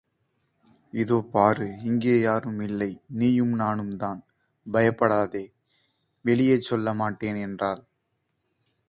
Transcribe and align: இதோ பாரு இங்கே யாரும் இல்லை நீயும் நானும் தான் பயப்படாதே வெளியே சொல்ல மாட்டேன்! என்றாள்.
இதோ 0.93 1.17
பாரு 1.33 1.67
இங்கே 1.81 2.15
யாரும் 2.19 2.61
இல்லை 2.61 2.89
நீயும் 3.19 3.53
நானும் 3.53 3.93
தான் 3.95 4.19
பயப்படாதே 4.65 5.43
வெளியே 6.25 6.57
சொல்ல 6.61 6.93
மாட்டேன்! 6.93 7.39
என்றாள். 7.41 7.81